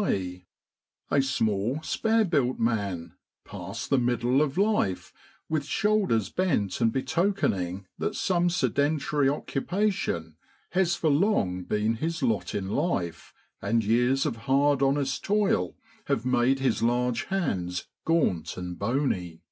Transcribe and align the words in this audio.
way, 0.00 0.46
a 1.10 1.20
small 1.20 1.82
spare 1.82 2.24
built 2.24 2.56
man, 2.60 3.14
past 3.44 3.90
the 3.90 3.98
middle 3.98 4.40
of 4.40 4.56
life, 4.56 5.12
with 5.48 5.64
shoulders 5.64 6.30
bent 6.30 6.80
and 6.80 6.92
be 6.92 7.02
tokening 7.02 7.84
that 7.98 8.14
some 8.14 8.48
sedentary 8.48 9.28
occupation 9.28 10.36
has 10.70 10.94
for 10.94 11.10
long 11.10 11.64
been 11.64 11.94
his 11.96 12.22
lot 12.22 12.54
in 12.54 12.70
life, 12.70 13.34
and 13.60 13.82
years 13.82 14.24
of 14.24 14.36
hard 14.46 14.82
honest 14.82 15.24
toil 15.24 15.74
have 16.04 16.24
made 16.24 16.60
his 16.60 16.80
large 16.80 17.24
hands 17.24 17.88
gaunt 18.04 18.56
and 18.56 18.78
bony. 18.78 19.42